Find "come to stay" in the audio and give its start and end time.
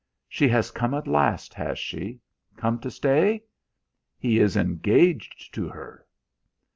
2.57-3.43